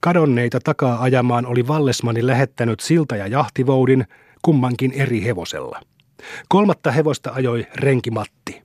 [0.00, 4.04] Kadonneita takaa ajamaan oli Vallesmani lähettänyt silta ja jahtivoudin,
[4.42, 5.80] kummankin eri hevosella.
[6.48, 8.62] Kolmatta hevosta ajoi renki Matti.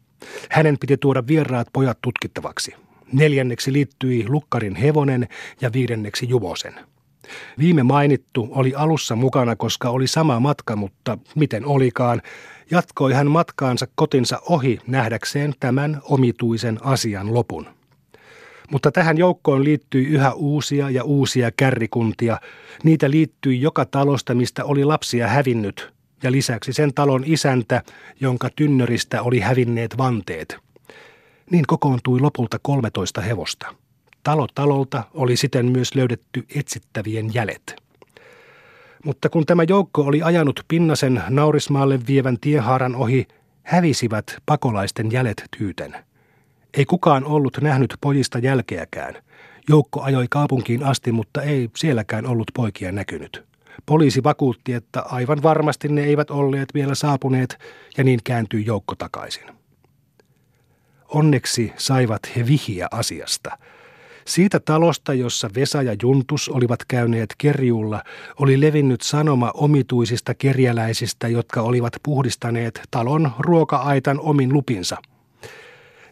[0.50, 2.76] Hänen piti tuoda vieraat pojat tutkittavaksi.
[3.12, 5.28] Neljänneksi liittyi Lukkarin hevonen
[5.62, 6.74] ja viidenneksi Juvosen.
[7.60, 12.22] Viime mainittu oli alussa mukana, koska oli sama matka, mutta miten olikaan,
[12.72, 17.68] jatkoi hän matkaansa kotinsa ohi nähdäkseen tämän omituisen asian lopun.
[18.72, 22.38] Mutta tähän joukkoon liittyi yhä uusia ja uusia kärrikuntia.
[22.84, 25.94] Niitä liittyi joka talosta, mistä oli lapsia hävinnyt,
[26.24, 27.82] ja lisäksi sen talon isäntä,
[28.20, 30.58] jonka tynnöristä oli hävinneet vanteet.
[31.52, 33.76] Niin kokoontui lopulta 13 hevosta.
[34.24, 37.76] Talo talolta oli siten myös löydetty etsittävien jäljet.
[39.06, 43.28] Mutta kun tämä joukko oli ajanut Pinnasen naurismaalle vievän tiehaaran ohi,
[43.64, 45.96] hävisivät pakolaisten jäljet tyyten.
[46.78, 49.16] Ei kukaan ollut nähnyt pojista jälkeäkään.
[49.70, 53.44] Joukko ajoi kaupunkiin asti, mutta ei sielläkään ollut poikia näkynyt.
[53.86, 57.60] Poliisi vakuutti, että aivan varmasti ne eivät olleet vielä saapuneet,
[57.98, 59.46] ja niin kääntyi joukko takaisin.
[61.08, 63.58] Onneksi saivat he vihiä asiasta–
[64.28, 68.04] siitä talosta, jossa Vesa ja Juntus olivat käyneet kerjuulla,
[68.40, 74.98] oli levinnyt sanoma omituisista kerjäläisistä, jotka olivat puhdistaneet talon ruoka-aitan omin lupinsa.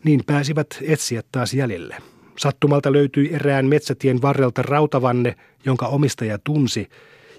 [0.03, 1.97] Niin pääsivät etsijät taas jäljelle.
[2.37, 6.89] Sattumalta löytyi erään metsätien varrelta rautavanne, jonka omistaja tunsi,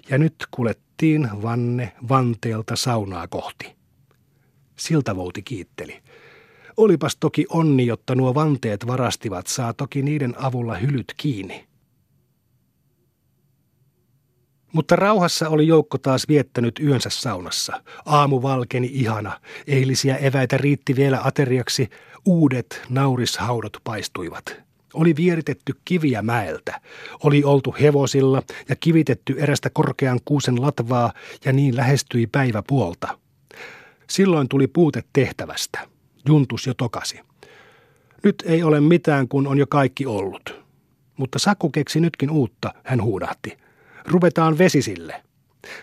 [0.09, 3.75] ja nyt kulettiin vanne vanteelta saunaa kohti.
[4.75, 6.01] Siltavouti kiitteli.
[6.77, 11.65] Olipas toki onni, jotta nuo vanteet varastivat, saa toki niiden avulla hylyt kiinni.
[14.75, 17.83] Mutta rauhassa oli joukko taas viettänyt yönsä saunassa.
[18.05, 21.89] Aamu valkeni ihana, eilisiä eväitä riitti vielä ateriaksi,
[22.25, 24.61] uudet naurishaudot paistuivat.
[24.93, 26.81] Oli vieritetty kiviä mäeltä.
[27.23, 31.13] Oli oltu hevosilla ja kivitetty erästä korkean kuusen latvaa
[31.45, 33.17] ja niin lähestyi päivä puolta.
[34.09, 35.87] Silloin tuli puute tehtävästä.
[36.27, 37.19] Juntus jo tokasi.
[38.23, 40.61] Nyt ei ole mitään, kun on jo kaikki ollut.
[41.17, 43.64] Mutta Saku keksi nytkin uutta, hän huudahti.
[44.07, 45.23] Ruvetaan vesisille.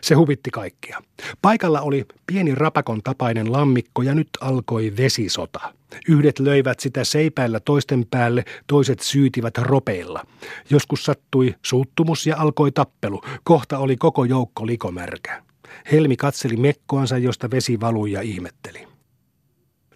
[0.00, 1.02] Se huvitti kaikkia.
[1.42, 5.74] Paikalla oli pieni rapakon tapainen lammikko ja nyt alkoi vesisota.
[6.08, 10.24] Yhdet löivät sitä seipäillä toisten päälle, toiset syytivät ropeilla.
[10.70, 13.20] Joskus sattui suuttumus ja alkoi tappelu.
[13.44, 15.42] Kohta oli koko joukko likomärkä.
[15.92, 18.88] Helmi katseli mekkoansa, josta vesi valui ja ihmetteli.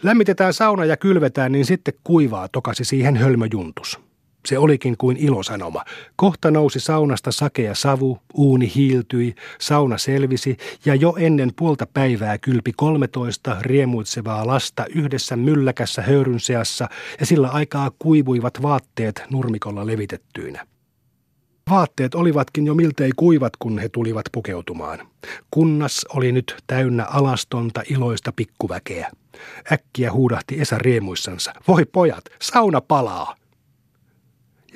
[0.03, 4.06] Lämmitetään sauna ja kylvetään, niin sitten kuivaa, tokasi siihen hölmöjuntus.
[4.47, 5.85] Se olikin kuin ilosanoma.
[6.17, 12.73] Kohta nousi saunasta sakea savu, uuni hiiltyi, sauna selvisi ja jo ennen puolta päivää kylpi
[12.77, 16.89] 13 riemuitsevaa lasta yhdessä mylläkässä höyryn seassa
[17.21, 20.67] ja sillä aikaa kuivuivat vaatteet nurmikolla levitettyinä.
[21.71, 25.09] Vaatteet olivatkin jo miltei kuivat, kun he tulivat pukeutumaan.
[25.51, 29.11] Kunnas oli nyt täynnä alastonta iloista pikkuväkeä.
[29.73, 31.53] Äkkiä huudahti Esa riemuissansa.
[31.69, 33.46] Voi pojat, sauna palaa!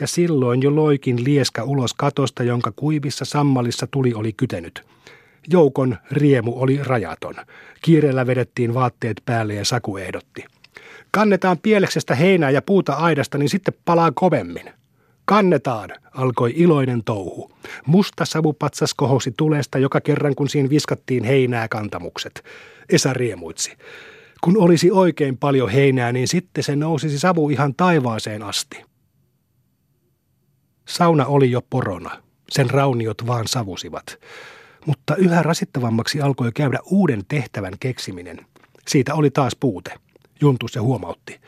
[0.01, 4.83] Ja silloin jo loikin lieska ulos katosta, jonka kuivissa sammalissa tuli oli kytenyt.
[5.49, 7.35] Joukon riemu oli rajaton.
[7.83, 10.45] Kiireellä vedettiin vaatteet päälle ja Saku ehdotti.
[11.11, 14.71] Kannetaan pieleksestä heinää ja puuta aidasta, niin sitten palaa kovemmin.
[15.25, 17.53] Kannetaan, alkoi iloinen touhu.
[17.87, 22.45] Musta savupatsas kohosi tulesta joka kerran, kun siinä viskattiin heinää kantamukset.
[22.89, 23.73] Esa riemuitsi.
[24.41, 28.90] Kun olisi oikein paljon heinää, niin sitten se nousisi savu ihan taivaaseen asti.
[30.91, 32.23] Sauna oli jo porona.
[32.49, 34.19] Sen rauniot vaan savusivat.
[34.87, 38.47] Mutta yhä rasittavammaksi alkoi käydä uuden tehtävän keksiminen.
[38.89, 39.95] Siitä oli taas puute.
[40.41, 41.41] Juntus se huomautti.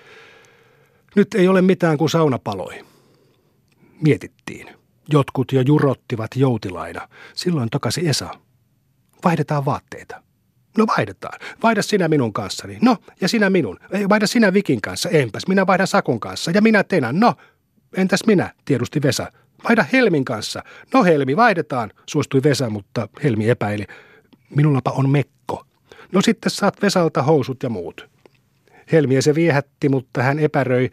[1.14, 2.84] Nyt ei ole mitään kuin sauna paloi.
[4.00, 4.70] Mietittiin.
[5.12, 7.08] Jotkut jo jurottivat joutilaina.
[7.34, 8.28] Silloin takasi Esa.
[9.24, 10.22] Vaihdetaan vaatteita.
[10.78, 11.40] No vaihdetaan.
[11.62, 12.78] Vaihda sinä minun kanssani.
[12.82, 13.78] No, ja sinä minun.
[14.08, 15.08] Vaihda sinä Vikin kanssa.
[15.08, 16.50] Enpäs, minä vaihdan Sakun kanssa.
[16.50, 17.20] Ja minä Tenän.
[17.20, 17.34] No,
[17.96, 19.32] entäs minä, tiedusti Vesa.
[19.64, 20.62] Vaihda Helmin kanssa.
[20.94, 23.86] No Helmi, vaihdetaan, suostui Vesa, mutta Helmi epäili.
[24.56, 25.66] Minullapa on mekko.
[26.12, 28.10] No sitten saat Vesalta housut ja muut.
[28.92, 30.90] Helmiä se viehätti, mutta hän epäröi.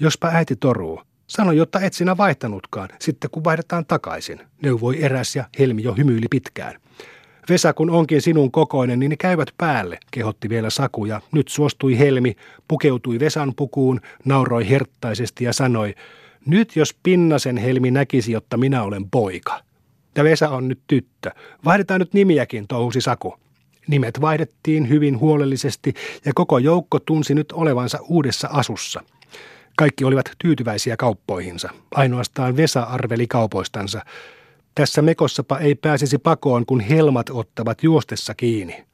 [0.00, 1.02] Jospa äiti toruu.
[1.26, 4.40] Sano, jotta et sinä vaihtanutkaan, sitten kun vaihdetaan takaisin.
[4.62, 6.80] Neuvoi eräs ja Helmi jo hymyili pitkään.
[7.48, 11.98] Vesa, kun onkin sinun kokoinen, niin ne käyvät päälle, kehotti vielä Saku ja nyt suostui
[11.98, 12.36] Helmi,
[12.68, 15.94] pukeutui Vesan pukuun, nauroi herttaisesti ja sanoi,
[16.46, 19.60] nyt jos Pinnasen Helmi näkisi, jotta minä olen poika.
[20.16, 21.30] Ja Vesa on nyt tyttö.
[21.64, 23.34] Vaihdetaan nyt nimiäkin, touhusi Saku.
[23.86, 25.94] Nimet vaihdettiin hyvin huolellisesti
[26.24, 29.00] ja koko joukko tunsi nyt olevansa uudessa asussa.
[29.76, 31.70] Kaikki olivat tyytyväisiä kauppoihinsa.
[31.94, 34.04] Ainoastaan Vesa arveli kaupoistansa.
[34.74, 38.84] Tässä mekossapa ei pääsisi pakoon, kun helmat ottavat juostessa kiinni.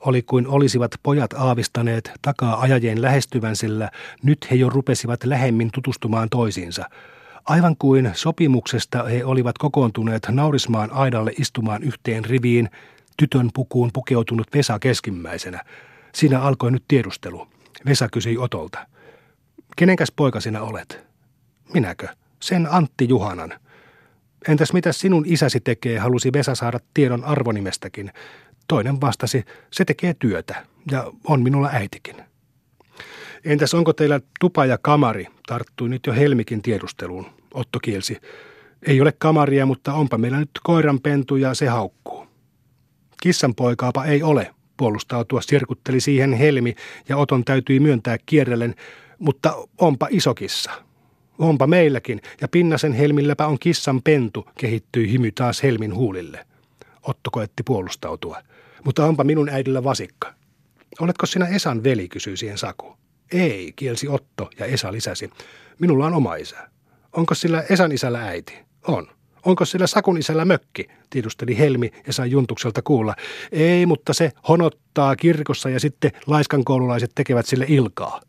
[0.00, 3.90] Oli kuin olisivat pojat aavistaneet takaa ajajien lähestyvän, sillä
[4.22, 6.84] nyt he jo rupesivat lähemmin tutustumaan toisiinsa.
[7.44, 12.70] Aivan kuin sopimuksesta he olivat kokoontuneet naurismaan aidalle istumaan yhteen riviin,
[13.16, 15.64] tytön pukuun pukeutunut Vesa keskimmäisenä.
[16.14, 17.48] Siinä alkoi nyt tiedustelu.
[17.86, 18.86] Vesa kysyi Otolta.
[19.76, 21.04] Kenenkäs poika sinä olet?
[21.74, 22.08] Minäkö?
[22.40, 23.52] Sen Antti Juhanan.
[24.48, 28.12] Entäs mitä sinun isäsi tekee, halusi Vesa saada tiedon arvonimestäkin.
[28.68, 32.16] Toinen vastasi, se tekee työtä ja on minulla äitikin.
[33.44, 37.26] Entäs onko teillä tupa ja kamari, tarttui nyt jo Helmikin tiedusteluun.
[37.54, 38.16] Otto kielsi.
[38.86, 42.26] Ei ole kamaria, mutta onpa meillä nyt koiranpentu ja se haukkuu.
[43.22, 46.74] Kissan poikaapa ei ole, puolustautua sirkutteli siihen Helmi
[47.08, 48.74] ja Oton täytyi myöntää kierrellen,
[49.18, 50.70] mutta onpa iso kissa.
[51.38, 56.46] Onpa meilläkin, ja Pinnasen Helmilläpä on kissan pentu, kehittyi hymy taas Helmin huulille.
[57.02, 58.42] Otto koetti puolustautua.
[58.84, 60.34] Mutta onpa minun äidillä vasikka.
[61.00, 62.96] Oletko sinä Esan veli, kysyi siihen Saku.
[63.32, 65.30] Ei, kielsi Otto ja Esa lisäsi.
[65.78, 66.68] Minulla on oma isä.
[67.12, 68.58] Onko sillä Esan isällä äiti?
[68.88, 69.06] On.
[69.44, 70.88] Onko sillä Sakun isällä mökki?
[71.10, 73.14] tiedusteli Helmi ja sai Juntukselta kuulla.
[73.52, 78.20] Ei, mutta se honottaa kirkossa ja sitten laiskan koululaiset tekevät sille ilkaa.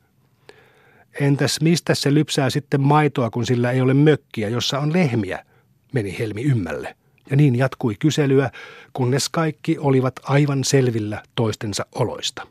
[1.19, 5.45] Entäs mistä se lypsää sitten maitoa, kun sillä ei ole mökkiä, jossa on lehmiä,
[5.93, 6.95] meni Helmi ymmälle.
[7.29, 8.51] Ja niin jatkui kyselyä,
[8.93, 12.47] kunnes kaikki olivat aivan selvillä toistensa oloista.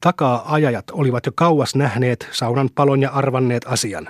[0.00, 4.08] Takaa ajajat olivat jo kauas nähneet saunan palon ja arvanneet asian.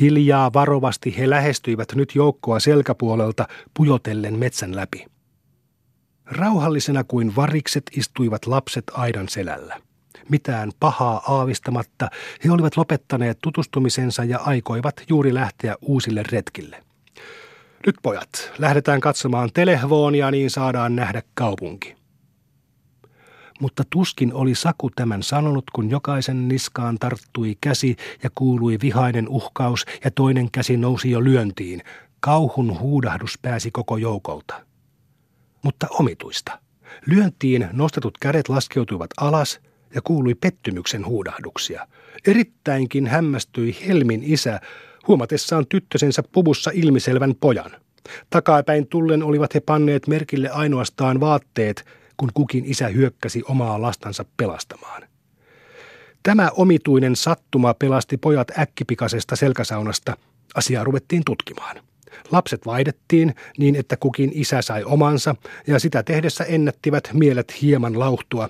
[0.00, 5.06] Hiljaa varovasti he lähestyivät nyt joukkoa selkäpuolelta pujotellen metsän läpi.
[6.24, 9.80] Rauhallisena kuin varikset istuivat lapset aidan selällä.
[10.28, 12.08] Mitään pahaa aavistamatta
[12.44, 16.82] he olivat lopettaneet tutustumisensa ja aikoivat juuri lähteä uusille retkille.
[17.86, 21.96] Nyt pojat, lähdetään katsomaan telehvoonia, niin saadaan nähdä kaupunki.
[23.60, 29.84] Mutta tuskin oli Saku tämän sanonut, kun jokaisen niskaan tarttui käsi ja kuului vihainen uhkaus
[30.04, 31.82] ja toinen käsi nousi jo lyöntiin.
[32.20, 34.66] Kauhun huudahdus pääsi koko joukolta.
[35.62, 36.58] Mutta omituista.
[37.06, 39.60] Lyöntiin nostetut kädet laskeutuivat alas
[39.94, 41.86] ja kuului pettymyksen huudahduksia.
[42.26, 44.60] Erittäinkin hämmästyi Helmin isä,
[45.08, 47.70] huomatessaan tyttösensä puvussa ilmiselvän pojan.
[48.30, 51.84] Takapäin tullen olivat he panneet merkille ainoastaan vaatteet,
[52.16, 55.02] kun kukin isä hyökkäsi omaa lastansa pelastamaan.
[56.22, 60.16] Tämä omituinen sattuma pelasti pojat äkkipikasesta selkäsaunasta.
[60.54, 61.76] Asiaa ruvettiin tutkimaan.
[62.32, 65.34] Lapset vaihdettiin niin, että kukin isä sai omansa,
[65.66, 68.48] ja sitä tehdessä ennättivät mielet hieman lauhtua.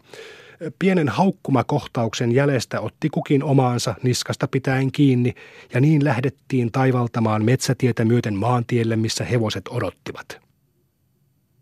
[0.79, 5.35] Pienen haukkumakohtauksen jäljestä otti kukin omaansa niskasta pitäen kiinni,
[5.75, 10.47] ja niin lähdettiin taivaltamaan metsätietä myöten maantielle, missä hevoset odottivat.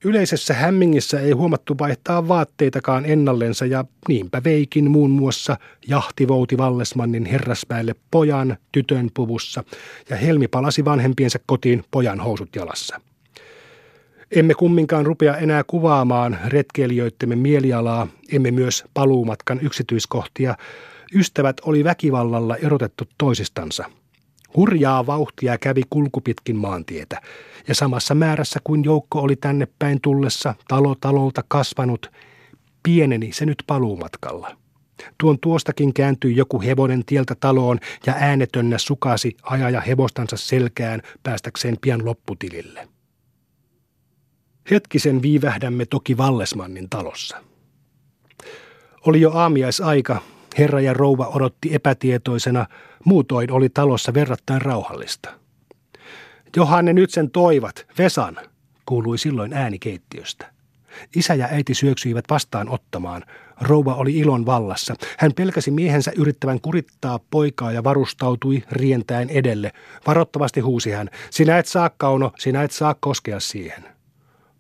[0.05, 5.57] Yleisessä hämmingissä ei huomattu vaihtaa vaatteitakaan ennallensa ja niinpä veikin muun muassa
[5.89, 9.65] jahtivouti Vallesmannin herraspäälle pojan tytön puvussa
[10.11, 13.01] ja Helmi palasi vanhempiensa kotiin pojan housut jalassa.
[14.31, 20.57] Emme kumminkaan rupea enää kuvaamaan retkeilijöittemme mielialaa, emme myös paluumatkan yksityiskohtia.
[21.15, 23.85] Ystävät oli väkivallalla erotettu toisistansa.
[24.57, 27.21] Hurjaa vauhtia kävi kulku pitkin maantietä,
[27.69, 32.13] ja samassa määrässä kuin joukko oli tänne päin tullessa talo talolta kasvanut,
[32.83, 34.57] pieneni se nyt paluumatkalla.
[35.19, 42.05] Tuon tuostakin kääntyi joku hevonen tieltä taloon ja äänetönnä sukasi ajaja hevostansa selkään päästäkseen pian
[42.05, 42.89] lopputilille.
[44.71, 47.37] Hetkisen viivähdämme toki Vallesmannin talossa.
[49.07, 50.23] Oli jo aamiaisaika,
[50.59, 52.67] herra ja rouva odotti epätietoisena,
[53.05, 55.31] muutoin oli talossa verrattain rauhallista.
[56.57, 58.37] Johan ne nyt sen toivat, Vesan,
[58.87, 60.55] kuului silloin ääni keittiöstä.
[61.17, 63.25] Isä ja äiti syöksyivät vastaan ottamaan.
[63.61, 64.95] Rouva oli ilon vallassa.
[65.19, 69.73] Hän pelkäsi miehensä yrittävän kurittaa poikaa ja varustautui rientäen edelle.
[70.07, 73.94] Varottavasti huusi hän, sinä et saa kauno, sinä et saa koskea siihen.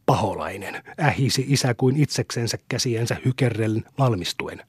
[0.06, 4.62] Paholainen, ähisi isä kuin itseksensä käsiensä hykerrellen valmistuen.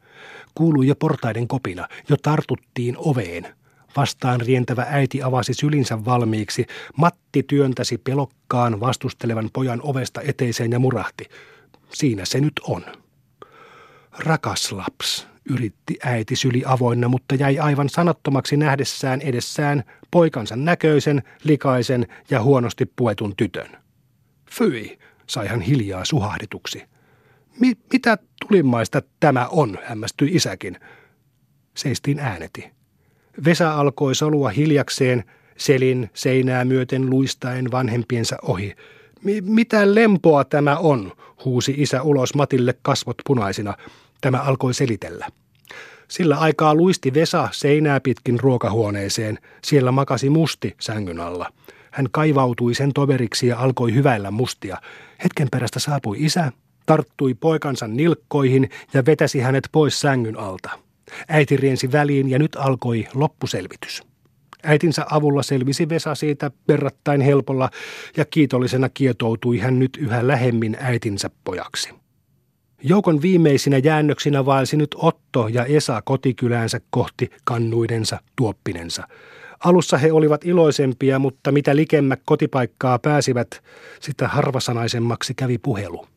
[0.56, 3.48] Kuului jo portaiden kopina, jo tartuttiin oveen.
[3.96, 6.66] Vastaan rientävä äiti avasi sylinsä valmiiksi.
[6.98, 11.30] Matti työntäsi pelokkaan vastustelevan pojan ovesta eteiseen ja murahti.
[11.94, 12.86] Siinä se nyt on.
[14.20, 22.08] Rakas laps, yritti äiti syli avoinna, mutta jäi aivan sanattomaksi nähdessään edessään poikansa näköisen, likaisen
[22.30, 23.78] ja huonosti puetun tytön.
[24.52, 26.84] Fyi, sai hän hiljaa suhahdituksi.
[27.60, 28.18] Mi- mitä
[28.48, 30.80] tulimaista tämä on, hämmästyi isäkin.
[31.76, 32.72] Seistiin ääneti.
[33.46, 35.24] Vesa alkoi solua hiljakseen,
[35.58, 38.76] selin seinää myöten luistaen vanhempiensa ohi.
[39.42, 41.12] Mitä lempoa tämä on,
[41.46, 43.74] huusi isä ulos Matille kasvot punaisina.
[44.22, 45.28] Tämä alkoi selitellä.
[46.08, 49.40] Sillä aikaa luisti Vesa seinää pitkin ruokahuoneeseen.
[49.64, 51.54] Siellä makasi musti sängyn alla.
[51.96, 54.78] Hän kaivautui sen toveriksi ja alkoi hyväillä mustia.
[55.24, 56.52] Hetken perästä saapui isä,
[56.86, 60.70] tarttui poikansa nilkkoihin ja vetäsi hänet pois sängyn alta.
[61.28, 64.04] Äiti riensi väliin ja nyt alkoi loppuselvitys.
[64.64, 67.70] Äitinsä avulla selvisi Vesa siitä verrattain helpolla
[68.18, 71.90] ja kiitollisena kietoutui hän nyt yhä lähemmin äitinsä pojaksi.
[72.84, 79.08] Joukon viimeisinä jäännöksinä vaelsi nyt Otto ja Esa kotikyläänsä kohti kannuidensa tuoppinensa.
[79.66, 83.64] Alussa he olivat iloisempia, mutta mitä likemmä kotipaikkaa pääsivät,
[84.00, 86.08] sitä harvasanaisemmaksi kävi puhelu.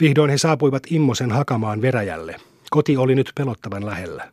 [0.00, 2.36] Vihdoin he saapuivat Immosen hakamaan veräjälle.
[2.70, 4.32] Koti oli nyt pelottavan lähellä.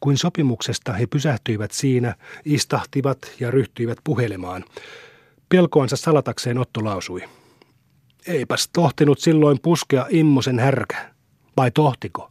[0.00, 4.64] Kuin sopimuksesta he pysähtyivät siinä, istahtivat ja ryhtyivät puhelemaan.
[5.48, 7.22] Pelkoansa salatakseen Otto lausui.
[8.26, 11.10] Eipäs tohtinut silloin puskea Immosen härkä.
[11.56, 12.30] Vai tohtiko?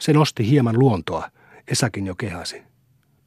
[0.00, 1.30] Se nosti hieman luontoa.
[1.68, 2.73] Esakin jo kehasi.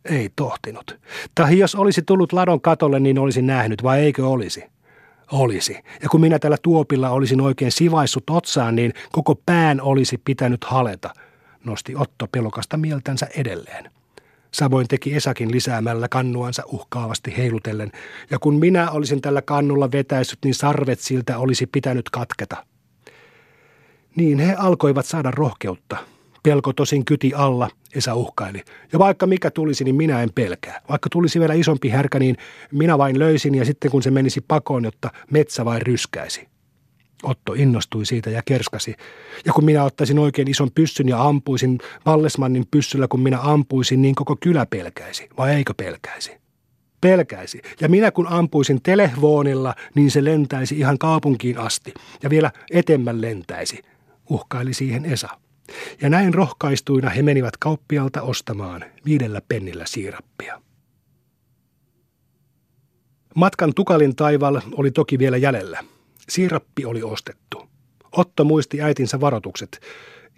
[0.09, 0.99] Ei tohtinut.
[1.35, 4.63] Tai jos olisi tullut ladon katolle, niin olisi nähnyt, vai eikö olisi?
[5.31, 5.79] Olisi.
[6.03, 11.13] Ja kun minä tällä tuopilla olisin oikein sivaissut otsaan, niin koko pään olisi pitänyt haleta,
[11.65, 13.91] nosti Otto pelokasta mieltänsä edelleen.
[14.51, 17.91] Samoin teki Esakin lisäämällä kannuansa uhkaavasti heilutellen,
[18.31, 22.65] ja kun minä olisin tällä kannulla vetäissyt, niin sarvet siltä olisi pitänyt katketa.
[24.15, 25.97] Niin he alkoivat saada rohkeutta.
[26.47, 28.63] Pelko tosin kyti alla, Esa uhkaili.
[28.93, 30.81] Ja vaikka mikä tulisi, niin minä en pelkää.
[30.89, 32.37] Vaikka tulisi vielä isompi härkä, niin
[32.71, 36.47] minä vain löysin ja sitten kun se menisi pakoon, jotta metsä vain ryskäisi.
[37.23, 38.95] Otto innostui siitä ja kerskasi.
[39.45, 44.15] Ja kun minä ottaisin oikein ison pyssyn ja ampuisin Vallesmannin pyssyllä, kun minä ampuisin, niin
[44.15, 45.29] koko kylä pelkäisi.
[45.37, 46.31] Vai eikö pelkäisi?
[47.01, 47.61] Pelkäisi.
[47.81, 51.93] Ja minä kun ampuisin telehvoonilla, niin se lentäisi ihan kaupunkiin asti.
[52.23, 53.81] Ja vielä etemmän lentäisi.
[54.29, 55.29] Uhkaili siihen Esa.
[56.01, 60.61] Ja näin rohkaistuina he menivät kauppialta ostamaan viidellä pennillä siirappia.
[63.35, 65.83] Matkan tukalin taival oli toki vielä jäljellä.
[66.29, 67.69] Siirappi oli ostettu.
[68.11, 69.79] Otto muisti äitinsä varoitukset.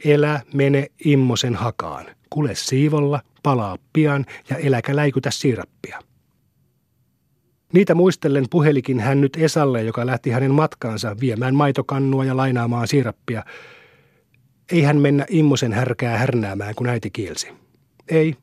[0.06, 2.06] Elä, mene immosen hakaan.
[2.30, 6.00] Kule siivolla, palaa pian ja eläkä läikytä siirappia.
[7.74, 13.44] Niitä muistellen puhelikin hän nyt Esalle, joka lähti hänen matkaansa viemään maitokannua ja lainaamaan siirappia–
[14.72, 17.48] ei hän mennä immosen härkää härnäämään, kun äiti kielsi.
[18.08, 18.36] Ei.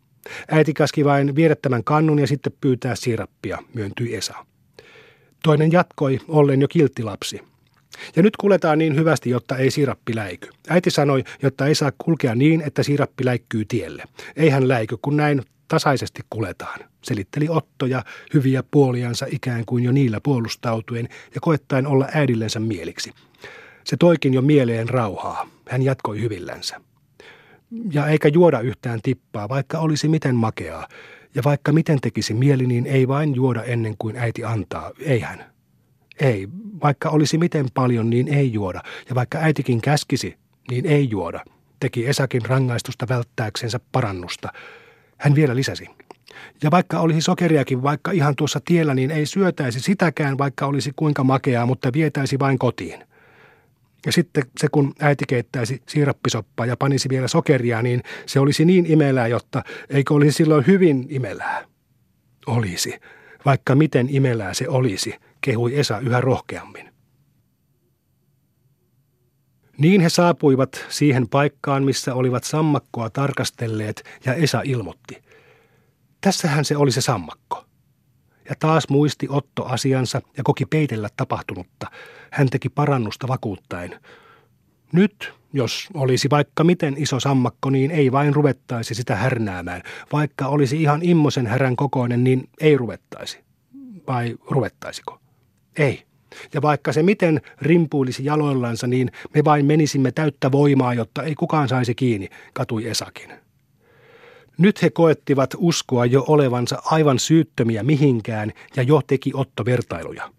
[0.51, 4.35] Äiti käski vain viedä tämän kannun ja sitten pyytää siirappia, myöntyi Esa.
[5.43, 7.41] Toinen jatkoi, ollen jo kilttilapsi.
[8.17, 10.49] Ja nyt kuletaan niin hyvästi, jotta ei siirappi läiky.
[10.69, 14.05] Äiti sanoi, jotta ei saa kulkea niin, että siirappi läikkyy tielle.
[14.37, 18.05] Ei hän läiky, kun näin tasaisesti kuletaan, selitteli Otto ja
[18.35, 23.13] hyviä puoliansa ikään kuin jo niillä puolustautuen ja koettaen olla äidillensä mieliksi.
[23.87, 25.49] Se toikin jo mieleen rauhaa.
[25.69, 26.81] Hän jatkoi hyvillänsä.
[27.93, 30.89] Ja eikä juoda yhtään tippaa, vaikka olisi miten makeaa.
[31.35, 34.91] Ja vaikka miten tekisi mieli, niin ei vain juoda ennen kuin äiti antaa.
[35.01, 35.45] Ei hän.
[36.21, 36.49] Ei.
[36.83, 38.83] Vaikka olisi miten paljon, niin ei juoda.
[39.09, 40.37] Ja vaikka äitikin käskisi,
[40.71, 41.45] niin ei juoda.
[41.81, 44.49] Teki Esakin rangaistusta välttääksensä parannusta.
[45.17, 45.89] Hän vielä lisäsi.
[46.63, 51.25] Ja vaikka olisi sokeriakin vaikka ihan tuossa tiellä, niin ei syötäisi sitäkään, vaikka olisi kuinka
[51.25, 53.05] makeaa, mutta vietäisi vain kotiin.
[54.07, 58.87] Ja sitten se, kun äiti keittäisi siirappisoppaa ja panisi vielä sokeria, niin se olisi niin
[58.87, 61.65] imelää, jotta eikö olisi silloin hyvin imelää?
[62.47, 63.01] Olisi.
[63.45, 66.93] Vaikka miten imelää se olisi, kehui Esa yhä rohkeammin.
[69.79, 75.23] Niin he saapuivat siihen paikkaan, missä olivat sammakkoa tarkastelleet, ja Esa ilmoitti.
[76.21, 77.65] Tässähän se oli se sammakko.
[78.49, 81.87] Ja taas muisti Otto asiansa ja koki peitellä tapahtunutta.
[82.31, 84.01] Hän teki parannusta vakuuttaen.
[84.93, 89.83] Nyt, jos olisi vaikka miten iso sammakko, niin ei vain ruvettaisi sitä härnäämään.
[90.13, 93.39] Vaikka olisi ihan immosen härän kokoinen, niin ei ruvettaisi.
[94.07, 95.21] Vai ruvettaisiko?
[95.79, 96.03] Ei.
[96.55, 101.69] Ja vaikka se miten rimpuilisi jaloillansa, niin me vain menisimme täyttä voimaa, jotta ei kukaan
[101.69, 103.46] saisi kiinni, katui Esakin.
[104.59, 110.31] Nyt he koettivat uskoa jo olevansa aivan syyttömiä mihinkään ja jo teki Otto vertailuja.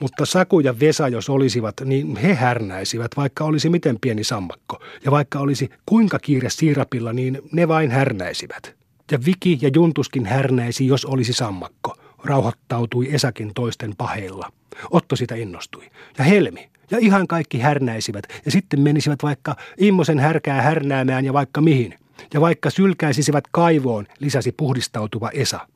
[0.00, 4.82] Mutta Saku ja Vesa, jos olisivat, niin he härnäisivät, vaikka olisi miten pieni sammakko.
[5.04, 8.76] Ja vaikka olisi kuinka kiire siirapilla, niin ne vain härnäisivät.
[9.10, 11.96] Ja Viki ja Juntuskin härnäisi, jos olisi sammakko.
[12.24, 14.52] Rauhoittautui Esakin toisten paheilla.
[14.90, 15.84] Otto sitä innostui.
[16.18, 16.70] Ja Helmi.
[16.90, 22.01] Ja ihan kaikki härnäisivät ja sitten menisivät vaikka Immosen härkää härnäämään ja vaikka mihin.
[22.34, 25.68] Ja vaikka sylkäisisivät kaivoon, lisäsi puhdistautuva Esa.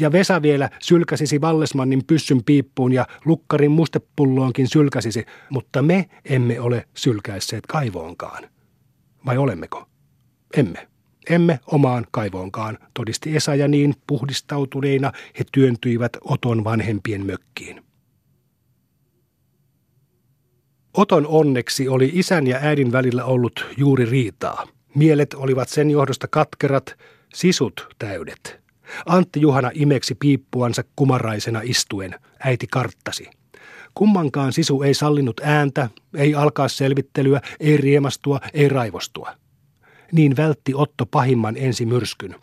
[0.00, 6.88] Ja Vesa vielä sylkäsisi Vallesmannin pyssyn piippuun ja lukkarin mustepulloonkin sylkäsisi, mutta me emme ole
[6.96, 8.44] sylkäisseet kaivoonkaan.
[9.26, 9.86] Vai olemmeko?
[10.56, 10.88] Emme.
[11.30, 17.84] Emme omaan kaivoonkaan, todisti Esa ja niin puhdistautuneina he työntyivät Oton vanhempien mökkiin.
[20.96, 24.66] Oton onneksi oli isän ja äidin välillä ollut juuri riitaa.
[24.96, 26.96] Mielet olivat sen johdosta katkerat,
[27.34, 28.60] sisut täydet.
[29.06, 32.14] Antti Juhana imeksi piippuansa kumaraisena istuen.
[32.44, 33.30] Äiti karttasi.
[33.94, 39.32] Kummankaan sisu ei sallinut ääntä, ei alkaa selvittelyä, ei riemastua, ei raivostua.
[40.12, 42.34] Niin vältti Otto pahimman ensimyrskyn.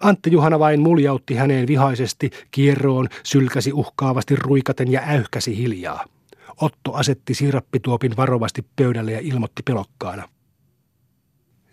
[0.00, 6.04] Antti Juhana vain muljautti häneen vihaisesti, kierroon, sylkäsi uhkaavasti ruikaten ja äyhkäsi hiljaa.
[6.60, 10.28] Otto asetti siirappituopin varovasti pöydälle ja ilmoitti pelokkaana.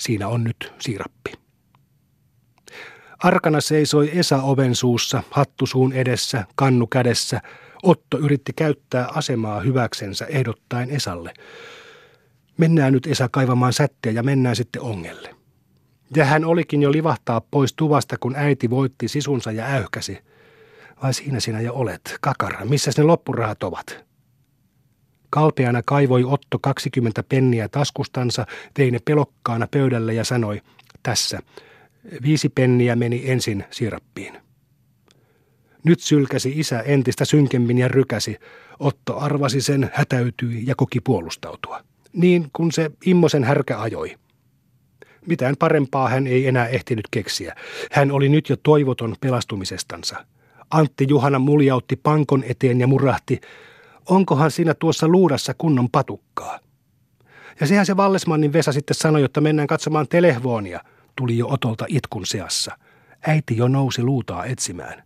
[0.01, 1.31] Siinä on nyt siirappi.
[3.20, 7.41] Arkana seisoi Esa oven suussa, hattusuun edessä, kannu kädessä.
[7.84, 11.34] Otto yritti käyttää asemaa hyväksensä ehdottaen Esalle.
[12.58, 15.36] Mennään nyt Esa kaivamaan sättiä ja mennään sitten ongelle.
[16.15, 20.17] Ja hän olikin jo livahtaa pois tuvasta, kun äiti voitti sisunsa ja äyhkäsi.
[21.03, 24.11] Vai siinä sinä jo olet, kakara, missä ne loppurahat ovat?
[25.32, 28.46] Kalpeana kaivoi Otto 20 penniä taskustansa,
[28.78, 30.62] vei ne pelokkaana pöydälle ja sanoi,
[31.04, 31.40] tässä,
[32.24, 34.38] viisi penniä meni ensin siirappiin.
[35.84, 38.38] Nyt sylkäsi isä entistä synkemmin ja rykäsi.
[38.80, 41.84] Otto arvasi sen, hätäytyi ja koki puolustautua.
[42.14, 44.16] Niin kun se Immosen härkä ajoi.
[45.28, 47.56] Mitään parempaa hän ei enää ehtinyt keksiä.
[47.92, 50.26] Hän oli nyt jo toivoton pelastumisestansa.
[50.72, 53.42] Antti Juhana muljautti pankon eteen ja murahti,
[54.10, 56.60] onkohan siinä tuossa luudassa kunnon patukkaa.
[57.60, 60.81] Ja sehän se Vallesmannin Vesa sitten sanoi, että mennään katsomaan telehvoonia,
[61.15, 62.77] tuli jo Otolta itkun seassa.
[63.27, 65.03] Äiti jo nousi luutaa etsimään.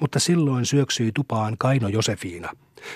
[0.00, 2.52] Mutta silloin syöksyi tupaan Kaino Josefiina.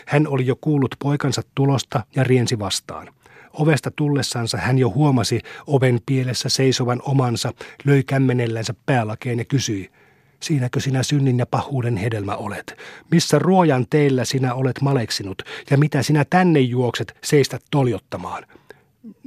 [0.06, 3.08] Hän oli jo kuullut poikansa tulosta ja riensi vastaan.
[3.52, 7.52] Ovesta tullessansa hän jo huomasi oven pielessä seisovan omansa,
[7.84, 9.90] löi kämmenellänsä päälakeen ja kysyi–
[10.44, 12.76] Siinäkö sinä synnin ja pahuuden hedelmä olet?
[13.10, 18.46] Missä ruojan teillä sinä olet maleksinut ja mitä sinä tänne juokset seistä toljottamaan?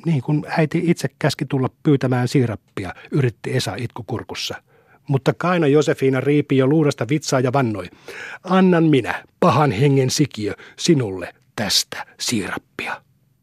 [0.05, 4.55] Niin kuin äiti itse käski tulla pyytämään siirappia, yritti Esa itkukurkussa.
[5.07, 7.85] Mutta Kaina Josefina riipi jo luudasta vitsaa ja vannoi.
[8.43, 13.01] Annan minä, pahan hengen sikiö, sinulle tästä siirappia.